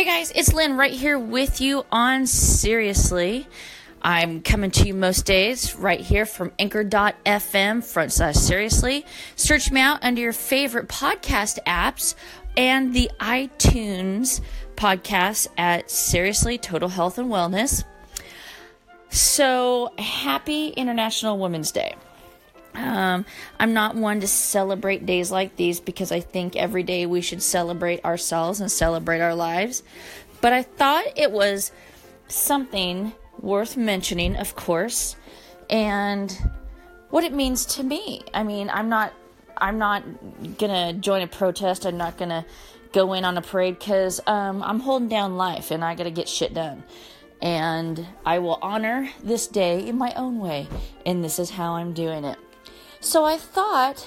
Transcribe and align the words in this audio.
Hey 0.00 0.06
guys, 0.06 0.32
it's 0.34 0.54
Lynn 0.54 0.78
right 0.78 0.94
here 0.94 1.18
with 1.18 1.60
you 1.60 1.84
on 1.92 2.26
Seriously. 2.26 3.46
I'm 4.00 4.40
coming 4.40 4.70
to 4.70 4.86
you 4.86 4.94
most 4.94 5.26
days 5.26 5.76
right 5.76 6.00
here 6.00 6.24
from 6.24 6.52
anchor.fm 6.58 7.84
front 7.84 8.10
slash 8.10 8.36
seriously. 8.36 9.04
Search 9.36 9.70
me 9.70 9.82
out 9.82 10.02
under 10.02 10.22
your 10.22 10.32
favorite 10.32 10.88
podcast 10.88 11.58
apps 11.66 12.14
and 12.56 12.94
the 12.94 13.10
iTunes 13.20 14.40
podcast 14.74 15.48
at 15.58 15.90
Seriously 15.90 16.56
Total 16.56 16.88
Health 16.88 17.18
and 17.18 17.28
Wellness. 17.28 17.84
So, 19.10 19.92
happy 19.98 20.68
International 20.68 21.36
Women's 21.36 21.72
Day. 21.72 21.94
Um, 22.74 23.24
I'm 23.58 23.72
not 23.74 23.96
one 23.96 24.20
to 24.20 24.26
celebrate 24.26 25.04
days 25.06 25.30
like 25.30 25.56
these 25.56 25.80
because 25.80 26.12
I 26.12 26.20
think 26.20 26.56
every 26.56 26.82
day 26.82 27.06
we 27.06 27.20
should 27.20 27.42
celebrate 27.42 28.04
ourselves 28.04 28.60
and 28.60 28.70
celebrate 28.70 29.20
our 29.20 29.34
lives. 29.34 29.82
But 30.40 30.52
I 30.52 30.62
thought 30.62 31.04
it 31.16 31.32
was 31.32 31.72
something 32.28 33.12
worth 33.40 33.76
mentioning, 33.76 34.36
of 34.36 34.54
course, 34.54 35.16
and 35.68 36.36
what 37.10 37.24
it 37.24 37.32
means 37.32 37.66
to 37.66 37.82
me. 37.82 38.22
I 38.32 38.42
mean, 38.42 38.70
I'm 38.70 38.88
not 38.88 39.12
I'm 39.58 39.78
not 39.78 40.04
gonna 40.58 40.94
join 40.94 41.22
a 41.22 41.26
protest. 41.26 41.84
I'm 41.84 41.98
not 41.98 42.16
gonna 42.16 42.46
go 42.92 43.12
in 43.12 43.24
on 43.24 43.36
a 43.36 43.42
parade 43.42 43.78
because 43.78 44.20
um, 44.26 44.62
I'm 44.62 44.80
holding 44.80 45.08
down 45.08 45.36
life 45.36 45.70
and 45.70 45.84
I 45.84 45.94
gotta 45.94 46.10
get 46.10 46.28
shit 46.28 46.54
done. 46.54 46.82
And 47.42 48.06
I 48.24 48.38
will 48.38 48.58
honor 48.60 49.08
this 49.22 49.46
day 49.46 49.86
in 49.86 49.96
my 49.96 50.12
own 50.14 50.40
way, 50.40 50.68
and 51.06 51.24
this 51.24 51.38
is 51.38 51.48
how 51.48 51.72
I'm 51.72 51.94
doing 51.94 52.24
it. 52.24 52.38
So 53.02 53.24
I 53.24 53.38
thought 53.38 54.06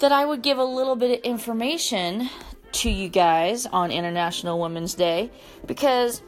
that 0.00 0.10
I 0.10 0.24
would 0.24 0.42
give 0.42 0.58
a 0.58 0.64
little 0.64 0.96
bit 0.96 1.16
of 1.16 1.24
information 1.24 2.28
to 2.72 2.90
you 2.90 3.08
guys 3.08 3.66
on 3.66 3.92
International 3.92 4.60
Women's 4.60 4.94
Day 4.94 5.30
because 5.64 6.22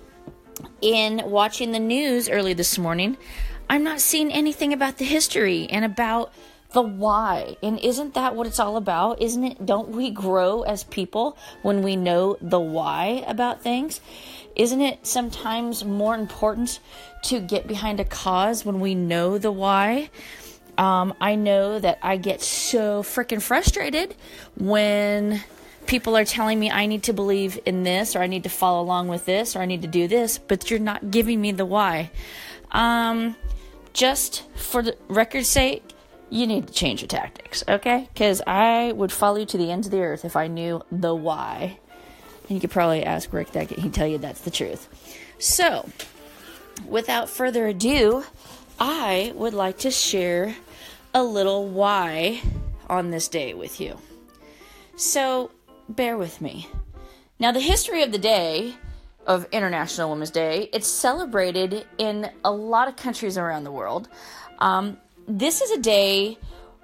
in 0.81 1.23
watching 1.25 1.73
the 1.73 1.81
news 1.81 2.29
early 2.29 2.55
this 2.55 2.79
morning, 2.79 3.17
I'm 3.69 3.83
not 3.83 4.01
seeing 4.01 4.33
anything 4.33 4.73
about 4.73 4.99
the 4.99 5.05
history 5.05 5.67
and 5.69 5.85
about 5.85 6.33
the 6.71 6.83
why. 6.83 7.57
And 7.65 7.81
isn't 7.81 8.15
that 8.15 8.37
what 8.37 8.47
it's 8.47 8.61
all 8.61 8.77
about? 8.77 9.21
Isn't 9.21 9.43
it? 9.43 9.67
Don't 9.67 9.89
we 9.89 10.13
grow 10.13 10.63
as 10.63 10.85
people 10.85 11.37
when 11.63 11.83
we 11.83 11.97
know 11.97 12.37
the 12.41 12.61
why 12.61 13.25
about 13.27 13.61
things? 13.61 14.01
Isn't 14.55 14.83
it 14.83 15.05
sometimes 15.05 15.85
more 15.85 16.15
important 16.15 16.79
to 17.25 17.41
get 17.41 17.67
behind 17.67 17.99
a 17.99 18.05
cause 18.05 18.65
when 18.65 18.79
we 18.79 18.95
know 18.95 19.37
the 19.37 19.51
why? 19.51 20.11
Um, 20.79 21.13
I 21.21 21.35
know 21.35 21.81
that 21.81 21.99
I 22.03 22.17
get 22.17 22.41
so 22.41 23.03
freaking 23.03 23.43
frustrated 23.43 24.15
when 24.57 25.43
people 25.87 26.17
are 26.17 26.25
telling 26.25 26.61
me 26.61 26.71
I 26.71 26.87
need 26.87 27.03
to 27.05 27.13
believe 27.13 27.59
in 27.67 27.83
this 27.83 28.15
or 28.15 28.21
I 28.21 28.29
need 28.29 28.45
to 28.45 28.49
follow 28.49 28.81
along 28.83 29.09
with 29.09 29.25
this 29.25 29.57
or 29.57 29.59
I 29.61 29.65
need 29.67 29.83
to 29.83 29.89
do 29.89 30.07
this, 30.07 30.39
but 30.39 30.71
you're 30.71 30.79
not 30.79 31.11
giving 31.11 31.41
me 31.41 31.51
the 31.51 31.67
why. 31.67 32.11
Um, 32.71 33.35
just 33.93 34.49
for 34.55 34.83
the 34.83 34.97
record's 35.09 35.49
sake, 35.49 35.83
you 36.31 36.47
need 36.47 36.69
to 36.69 36.73
change 36.73 37.01
your 37.01 37.09
tactics, 37.09 37.65
okay? 37.67 38.09
Because 38.13 38.41
I 38.47 38.93
would 38.93 39.11
follow 39.11 39.39
you 39.39 39.47
to 39.47 39.59
the 39.59 39.73
ends 39.73 39.89
of 39.89 39.91
the 39.91 40.01
earth 40.01 40.25
if 40.25 40.37
I 40.37 40.47
knew 40.47 40.83
the 40.93 41.15
why. 41.15 41.79
And 42.49 42.51
you 42.51 42.61
could 42.61 42.71
probably 42.71 43.03
ask 43.03 43.33
Rick 43.33 43.53
that 43.53 43.71
he'd 43.71 43.95
tell 43.95 44.07
you 44.07 44.19
that's 44.19 44.43
the 44.43 44.51
truth. 44.51 44.89
So, 45.39 45.89
without 46.87 47.29
further 47.29 47.67
ado, 47.67 48.25
I 48.79 49.33
would 49.35 49.55
like 49.55 49.79
to 49.79 49.91
share 49.91 50.55
a 51.15 51.23
little 51.23 51.69
why 51.69 52.41
on 52.89 53.11
this 53.11 53.29
day 53.29 53.55
with 53.55 53.81
you. 53.81 53.99
So, 54.97 55.51
bear 55.89 56.17
with 56.17 56.41
me. 56.41 56.69
Now, 57.39 57.53
the 57.53 57.61
history 57.61 58.03
of 58.03 58.13
the 58.13 58.19
day 58.19 58.75
of 59.27 59.47
International 59.53 60.11
Women's 60.11 60.31
Day, 60.31 60.69
it's 60.73 60.89
celebrated 60.89 61.87
in 61.99 62.31
a 62.45 62.51
lot 62.51 62.89
of 62.89 62.97
countries 62.97 63.39
around 63.39 63.65
the 63.65 63.73
world. 63.73 64.09
Um, 64.59 64.99
this 65.27 65.61
is 65.61 65.71
a 65.71 65.79
day 65.79 66.39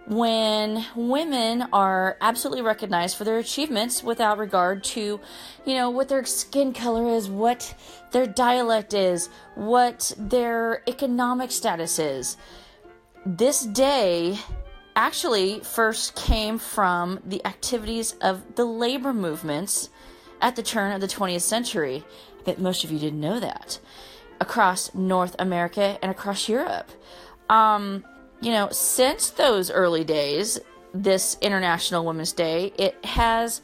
when 0.07 0.85
women 0.95 1.63
are 1.73 2.19
absolutely 2.21 2.63
recognized 2.63 3.17
for 3.17 3.25
their 3.25 3.39
achievements 3.39 4.03
without 4.03 4.39
regard 4.39 4.85
to, 4.85 5.19
you 5.65 5.75
know, 5.75 5.89
what 5.89 6.09
their 6.09 6.25
skin 6.27 6.75
color 6.75 7.09
is, 7.09 7.29
what 7.29 7.75
their 8.13 8.27
dialect 8.27 8.93
is, 8.93 9.31
what 9.55 10.13
their 10.19 10.83
economic 10.87 11.51
status 11.51 11.99
is 11.99 12.37
this 13.25 13.65
day 13.65 14.39
actually 14.97 15.61
first 15.61 16.15
came 16.15 16.59
from 16.59 17.21
the 17.25 17.45
activities 17.47 18.13
of 18.21 18.55
the 18.55 18.65
labor 18.65 19.13
movements 19.13 19.91
at 20.41 20.57
the 20.57 20.63
turn 20.63 20.93
of 20.93 21.01
the 21.01 21.07
20th 21.07 21.41
century. 21.41 22.05
I 22.39 22.43
bet 22.43 22.61
most 22.61 22.85
of 22.85 22.93
you 22.93 22.99
didn't 22.99 23.21
know 23.21 23.41
that. 23.41 23.81
Across 24.41 24.95
North 24.95 25.35
America 25.39 25.99
and 26.03 26.11
across 26.11 26.49
Europe. 26.49 26.91
Um, 27.49 28.05
you 28.41 28.51
know, 28.51 28.69
since 28.71 29.31
those 29.31 29.71
early 29.71 30.05
days, 30.05 30.61
this 30.93 31.39
International 31.41 32.05
Women's 32.05 32.33
Day, 32.33 32.73
it 32.79 33.03
has 33.05 33.63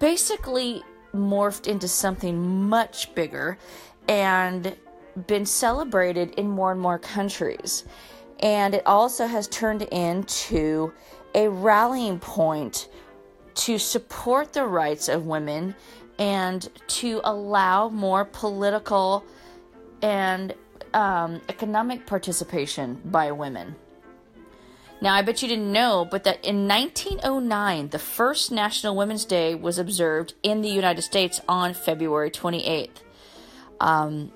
basically 0.00 0.82
morphed 1.14 1.66
into 1.66 1.88
something 1.88 2.68
much 2.68 3.14
bigger 3.14 3.58
and 4.06 4.76
been 5.26 5.46
celebrated 5.46 6.30
in 6.32 6.48
more 6.48 6.70
and 6.70 6.80
more 6.80 6.98
countries 6.98 7.84
and 8.40 8.74
it 8.74 8.82
also 8.86 9.26
has 9.26 9.48
turned 9.48 9.82
into 9.82 10.92
a 11.34 11.48
rallying 11.48 12.18
point 12.18 12.88
to 13.54 13.78
support 13.78 14.52
the 14.52 14.64
rights 14.64 15.08
of 15.08 15.26
women 15.26 15.74
and 16.18 16.68
to 16.86 17.20
allow 17.24 17.88
more 17.88 18.24
political 18.24 19.24
and 20.02 20.54
um, 20.94 21.40
economic 21.48 22.06
participation 22.06 23.00
by 23.04 23.30
women. 23.32 23.74
Now, 25.00 25.14
I 25.14 25.22
bet 25.22 25.42
you 25.42 25.48
didn't 25.48 25.70
know, 25.70 26.06
but 26.10 26.24
that 26.24 26.44
in 26.44 26.66
1909, 26.66 27.90
the 27.90 28.00
first 28.00 28.50
National 28.50 28.96
Women's 28.96 29.24
Day 29.24 29.54
was 29.54 29.78
observed 29.78 30.34
in 30.42 30.60
the 30.60 30.68
United 30.68 31.02
States 31.02 31.40
on 31.48 31.72
February 31.72 32.32
28th. 32.32 33.02
Um, 33.80 34.32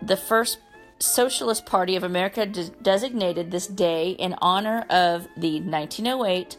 the 0.00 0.16
first 0.16 0.58
Socialist 1.02 1.66
Party 1.66 1.96
of 1.96 2.04
America 2.04 2.46
de- 2.46 2.70
designated 2.80 3.50
this 3.50 3.66
day 3.66 4.10
in 4.10 4.36
honor 4.40 4.86
of 4.88 5.26
the 5.36 5.60
1908 5.60 6.56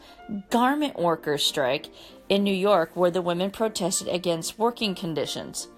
garment 0.50 1.00
workers' 1.00 1.46
strike 1.46 1.90
in 2.28 2.44
New 2.44 2.54
York, 2.54 2.92
where 2.94 3.10
the 3.10 3.22
women 3.22 3.52
protested 3.52 4.10
against 4.10 4.60
working 4.60 4.96
conditions. 4.96 5.70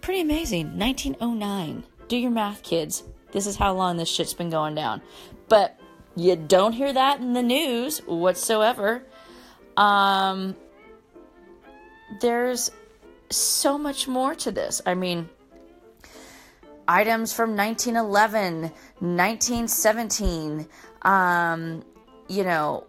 Pretty 0.00 0.20
amazing. 0.20 0.78
1909. 0.78 1.84
Do 2.08 2.16
your 2.16 2.30
math, 2.32 2.62
kids. 2.62 3.04
This 3.30 3.46
is 3.46 3.56
how 3.56 3.72
long 3.72 3.98
this 3.98 4.08
shit's 4.08 4.34
been 4.34 4.50
going 4.50 4.74
down. 4.74 5.00
But 5.48 5.78
you 6.16 6.34
don't 6.34 6.72
hear 6.72 6.92
that 6.92 7.20
in 7.20 7.34
the 7.34 7.42
news 7.42 7.98
whatsoever. 7.98 9.04
Um, 9.76 10.56
there's 12.20 12.72
so 13.30 13.78
much 13.78 14.08
more 14.08 14.34
to 14.34 14.50
this. 14.50 14.80
I 14.84 14.94
mean, 14.94 15.28
items 16.88 17.32
from 17.32 17.54
1911, 17.54 18.62
1917. 18.62 20.66
Um, 21.02 21.84
you 22.28 22.42
know, 22.42 22.84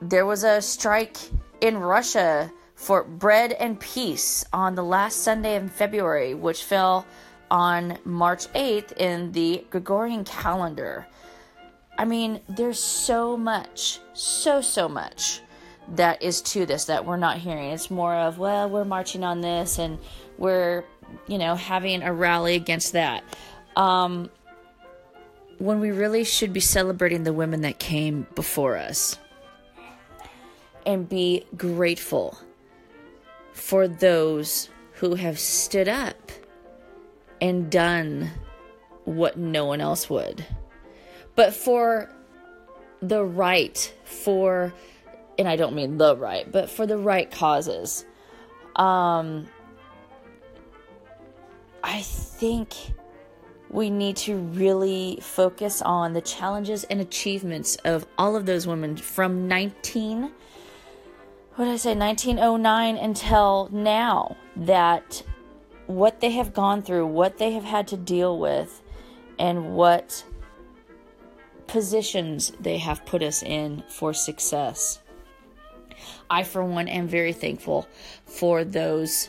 there 0.00 0.26
was 0.26 0.42
a 0.42 0.60
strike 0.60 1.18
in 1.60 1.76
Russia 1.76 2.50
for 2.74 3.04
bread 3.04 3.52
and 3.52 3.78
peace 3.78 4.44
on 4.52 4.74
the 4.74 4.82
last 4.82 5.22
Sunday 5.22 5.54
in 5.54 5.68
February, 5.68 6.34
which 6.34 6.64
fell 6.64 7.06
on 7.50 7.98
March 8.04 8.48
8th 8.54 8.96
in 8.96 9.30
the 9.32 9.64
Gregorian 9.70 10.24
calendar. 10.24 11.06
I 11.98 12.06
mean, 12.06 12.40
there's 12.48 12.80
so 12.80 13.36
much, 13.36 14.00
so, 14.14 14.62
so 14.62 14.88
much 14.88 15.42
that 15.88 16.22
is 16.22 16.40
to 16.40 16.64
this 16.64 16.86
that 16.86 17.04
we're 17.04 17.18
not 17.18 17.38
hearing. 17.38 17.70
It's 17.70 17.90
more 17.90 18.14
of, 18.14 18.38
well, 18.38 18.68
we're 18.68 18.84
marching 18.84 19.22
on 19.22 19.42
this 19.42 19.78
and 19.78 19.98
we're 20.38 20.84
you 21.26 21.38
know, 21.38 21.54
having 21.54 22.02
a 22.02 22.12
rally 22.12 22.54
against 22.54 22.92
that. 22.92 23.24
Um, 23.76 24.30
when 25.58 25.80
we 25.80 25.90
really 25.90 26.24
should 26.24 26.52
be 26.52 26.60
celebrating 26.60 27.22
the 27.22 27.32
women 27.32 27.60
that 27.62 27.78
came 27.78 28.26
before 28.34 28.76
us 28.76 29.18
and 30.84 31.08
be 31.08 31.44
grateful 31.56 32.36
for 33.52 33.86
those 33.86 34.68
who 34.94 35.14
have 35.14 35.38
stood 35.38 35.88
up 35.88 36.32
and 37.40 37.70
done 37.70 38.30
what 39.04 39.36
no 39.36 39.66
one 39.66 39.80
else 39.80 40.08
would. 40.10 40.44
But 41.34 41.54
for 41.54 42.10
the 43.00 43.24
right, 43.24 43.92
for, 44.04 44.72
and 45.38 45.48
I 45.48 45.56
don't 45.56 45.74
mean 45.74 45.98
the 45.98 46.16
right, 46.16 46.50
but 46.50 46.70
for 46.70 46.86
the 46.86 46.98
right 46.98 47.30
causes. 47.30 48.04
Um, 48.76 49.48
I 51.82 52.02
think 52.02 52.74
we 53.70 53.90
need 53.90 54.16
to 54.18 54.36
really 54.36 55.18
focus 55.22 55.82
on 55.82 56.12
the 56.12 56.20
challenges 56.20 56.84
and 56.84 57.00
achievements 57.00 57.76
of 57.84 58.06
all 58.18 58.36
of 58.36 58.46
those 58.46 58.66
women 58.66 58.96
from 58.96 59.48
19 59.48 60.30
what 61.54 61.66
did 61.66 61.74
I 61.74 61.76
say 61.76 61.94
1909 61.94 62.96
until 62.96 63.68
now 63.70 64.38
that 64.56 65.22
what 65.86 66.20
they 66.20 66.30
have 66.30 66.54
gone 66.54 66.80
through, 66.80 67.06
what 67.06 67.36
they 67.36 67.52
have 67.52 67.64
had 67.64 67.88
to 67.88 67.96
deal 67.98 68.38
with, 68.38 68.80
and 69.38 69.74
what 69.74 70.24
positions 71.66 72.52
they 72.58 72.78
have 72.78 73.04
put 73.04 73.22
us 73.22 73.42
in 73.42 73.82
for 73.90 74.14
success. 74.14 75.00
I, 76.30 76.42
for 76.42 76.64
one, 76.64 76.88
am 76.88 77.06
very 77.06 77.34
thankful 77.34 77.86
for 78.24 78.64
those 78.64 79.28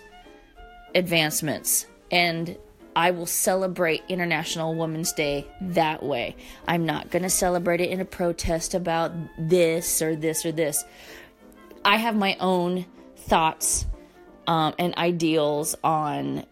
advancements. 0.95 1.87
And 2.13 2.57
I 2.95 3.09
will 3.11 3.25
celebrate 3.25 4.03
International 4.07 4.75
Women's 4.75 5.13
Day 5.13 5.47
that 5.59 6.03
way. 6.03 6.35
I'm 6.67 6.85
not 6.85 7.09
going 7.09 7.23
to 7.23 7.29
celebrate 7.29 7.81
it 7.81 7.89
in 7.89 7.99
a 7.99 8.05
protest 8.05 8.75
about 8.75 9.11
this 9.37 10.01
or 10.01 10.15
this 10.15 10.45
or 10.45 10.51
this. 10.51 10.85
I 11.83 11.97
have 11.97 12.15
my 12.15 12.37
own 12.39 12.85
thoughts 13.17 13.87
um, 14.45 14.75
and 14.77 14.95
ideals 14.95 15.75
on 15.83 16.45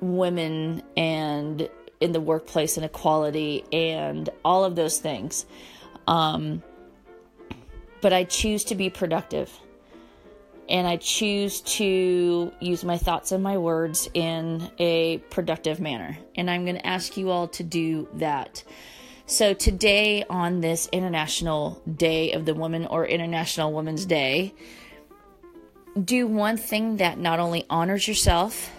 women 0.00 0.82
and 0.96 1.68
in 2.00 2.12
the 2.12 2.20
workplace 2.20 2.76
and 2.76 2.84
equality 2.84 3.64
and 3.72 4.28
all 4.44 4.64
of 4.64 4.76
those 4.76 4.98
things. 4.98 5.46
Um, 6.06 6.62
but 8.02 8.12
I 8.12 8.24
choose 8.24 8.64
to 8.64 8.74
be 8.74 8.90
productive 8.90 9.50
and 10.68 10.86
I 10.86 10.96
choose 10.96 11.60
to 11.62 12.52
use 12.60 12.84
my 12.84 12.96
thoughts 12.96 13.32
and 13.32 13.42
my 13.42 13.58
words 13.58 14.08
in 14.14 14.70
a 14.78 15.18
productive 15.30 15.80
manner. 15.80 16.16
And 16.34 16.50
I'm 16.50 16.64
going 16.64 16.76
to 16.76 16.86
ask 16.86 17.16
you 17.16 17.30
all 17.30 17.48
to 17.48 17.62
do 17.62 18.08
that. 18.14 18.62
So, 19.26 19.54
today, 19.54 20.24
on 20.28 20.60
this 20.60 20.88
International 20.92 21.80
Day 21.96 22.32
of 22.32 22.44
the 22.44 22.54
Woman 22.54 22.86
or 22.86 23.06
International 23.06 23.72
Women's 23.72 24.04
Day, 24.04 24.52
do 26.02 26.26
one 26.26 26.56
thing 26.56 26.96
that 26.96 27.18
not 27.18 27.38
only 27.38 27.64
honors 27.70 28.06
yourself, 28.08 28.70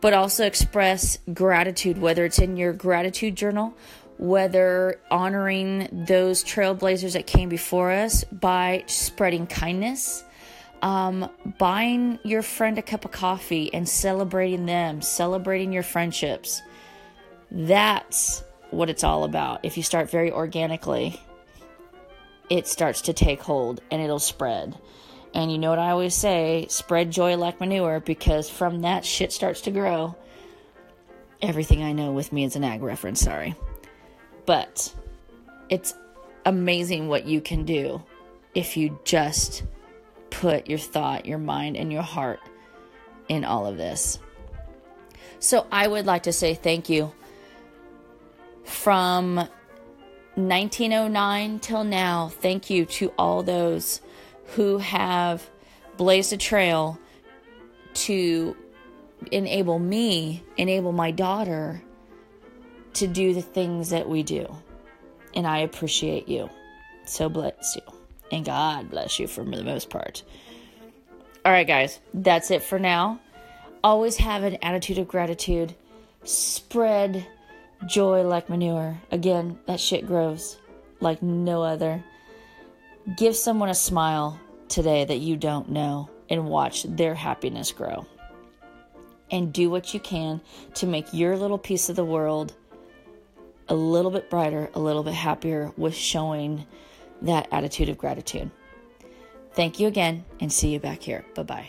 but 0.00 0.12
also 0.12 0.44
express 0.44 1.18
gratitude, 1.32 1.98
whether 1.98 2.24
it's 2.24 2.40
in 2.40 2.56
your 2.56 2.72
gratitude 2.72 3.36
journal, 3.36 3.74
whether 4.18 5.00
honoring 5.10 5.88
those 6.06 6.44
trailblazers 6.44 7.14
that 7.14 7.26
came 7.26 7.48
before 7.48 7.90
us 7.90 8.24
by 8.24 8.84
spreading 8.86 9.46
kindness 9.46 10.24
um, 10.82 11.30
buying 11.58 12.18
your 12.24 12.42
friend 12.42 12.76
a 12.76 12.82
cup 12.82 13.04
of 13.04 13.12
coffee 13.12 13.72
and 13.72 13.88
celebrating 13.88 14.66
them, 14.66 15.00
celebrating 15.00 15.72
your 15.72 15.84
friendships. 15.84 16.60
That's 17.50 18.42
what 18.70 18.90
it's 18.90 19.04
all 19.04 19.24
about. 19.24 19.64
If 19.64 19.76
you 19.76 19.82
start 19.82 20.10
very 20.10 20.32
organically, 20.32 21.20
it 22.50 22.66
starts 22.66 23.02
to 23.02 23.12
take 23.12 23.40
hold 23.40 23.80
and 23.90 24.02
it'll 24.02 24.18
spread. 24.18 24.76
And 25.34 25.50
you 25.50 25.58
know 25.58 25.70
what 25.70 25.78
I 25.78 25.90
always 25.90 26.14
say 26.14 26.66
spread 26.68 27.10
joy 27.10 27.36
like 27.36 27.60
manure 27.60 28.00
because 28.00 28.50
from 28.50 28.82
that 28.82 29.04
shit 29.04 29.32
starts 29.32 29.62
to 29.62 29.70
grow. 29.70 30.16
Everything 31.40 31.82
I 31.82 31.92
know 31.92 32.12
with 32.12 32.32
me 32.32 32.44
is 32.44 32.56
an 32.56 32.64
ag 32.64 32.82
reference, 32.82 33.20
sorry. 33.20 33.54
But 34.46 34.92
it's 35.68 35.94
amazing 36.44 37.08
what 37.08 37.24
you 37.24 37.40
can 37.40 37.64
do 37.64 38.02
if 38.54 38.76
you 38.76 38.98
just 39.04 39.62
put 40.32 40.68
your 40.68 40.78
thought, 40.78 41.26
your 41.26 41.38
mind, 41.38 41.76
and 41.76 41.92
your 41.92 42.02
heart 42.02 42.40
in 43.28 43.44
all 43.44 43.66
of 43.66 43.76
this. 43.76 44.18
So 45.38 45.66
I 45.70 45.86
would 45.86 46.06
like 46.06 46.24
to 46.24 46.32
say 46.32 46.54
thank 46.54 46.88
you 46.88 47.12
from 48.64 49.36
1909 50.34 51.60
till 51.60 51.84
now. 51.84 52.28
Thank 52.28 52.70
you 52.70 52.86
to 52.86 53.12
all 53.18 53.42
those 53.42 54.00
who 54.54 54.78
have 54.78 55.48
blazed 55.96 56.32
a 56.32 56.36
trail 56.36 56.98
to 57.94 58.56
enable 59.30 59.78
me, 59.78 60.42
enable 60.56 60.92
my 60.92 61.10
daughter 61.10 61.82
to 62.94 63.06
do 63.06 63.34
the 63.34 63.42
things 63.42 63.90
that 63.90 64.08
we 64.08 64.22
do. 64.22 64.46
And 65.34 65.46
I 65.46 65.58
appreciate 65.58 66.28
you. 66.28 66.48
So 67.04 67.28
bless 67.28 67.76
you 67.76 68.01
and 68.32 68.44
God 68.44 68.90
bless 68.90 69.20
you 69.20 69.28
for 69.28 69.44
the 69.44 69.62
most 69.62 69.90
part. 69.90 70.24
All 71.44 71.52
right, 71.52 71.66
guys, 71.66 72.00
that's 72.14 72.50
it 72.50 72.62
for 72.62 72.78
now. 72.78 73.20
Always 73.84 74.16
have 74.16 74.42
an 74.42 74.58
attitude 74.62 74.98
of 74.98 75.08
gratitude. 75.08 75.74
Spread 76.24 77.26
joy 77.86 78.22
like 78.22 78.48
manure. 78.48 79.00
Again, 79.10 79.58
that 79.66 79.80
shit 79.80 80.06
grows 80.06 80.56
like 81.00 81.22
no 81.22 81.62
other. 81.62 82.02
Give 83.16 83.36
someone 83.36 83.68
a 83.68 83.74
smile 83.74 84.40
today 84.68 85.04
that 85.04 85.18
you 85.18 85.36
don't 85.36 85.68
know 85.68 86.08
and 86.30 86.46
watch 86.46 86.84
their 86.84 87.14
happiness 87.14 87.72
grow. 87.72 88.06
And 89.30 89.52
do 89.52 89.68
what 89.68 89.92
you 89.92 90.00
can 90.00 90.40
to 90.74 90.86
make 90.86 91.12
your 91.12 91.36
little 91.36 91.58
piece 91.58 91.88
of 91.88 91.96
the 91.96 92.04
world 92.04 92.54
a 93.68 93.74
little 93.74 94.10
bit 94.10 94.30
brighter, 94.30 94.70
a 94.74 94.78
little 94.78 95.02
bit 95.02 95.14
happier 95.14 95.72
with 95.76 95.94
showing 95.94 96.66
that 97.22 97.48
attitude 97.50 97.88
of 97.88 97.98
gratitude. 97.98 98.50
Thank 99.54 99.78
you 99.78 99.86
again 99.86 100.24
and 100.40 100.52
see 100.52 100.68
you 100.68 100.80
back 100.80 101.02
here. 101.02 101.24
Bye 101.34 101.42
bye. 101.42 101.68